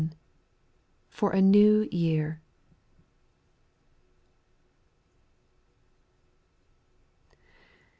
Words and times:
(for 1.11 1.29
a 1.29 1.39
new 1.39 1.87
year.) 1.91 2.41